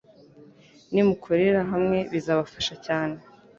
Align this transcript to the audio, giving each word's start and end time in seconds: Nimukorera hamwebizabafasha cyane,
Nimukorera 0.93 1.59
hamwebizabafasha 1.71 2.73
cyane, 2.85 3.17